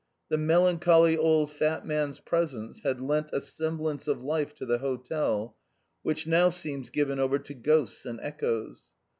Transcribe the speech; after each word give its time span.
The 0.29 0.37
melancholy 0.39 1.15
old 1.15 1.51
fat 1.51 1.85
man's 1.85 2.19
presence 2.19 2.79
had 2.83 2.99
lent 2.99 3.29
a 3.33 3.39
semblance 3.39 4.07
of 4.07 4.23
life 4.23 4.55
to 4.55 4.65
the 4.65 4.79
hotel, 4.79 5.55
which 6.01 6.25
how 6.25 6.49
seems 6.49 6.89
given 6.89 7.19
over 7.19 7.37
to 7.37 7.53
ghosts 7.53 8.03
and 8.07 8.19
echoes. 8.19 8.85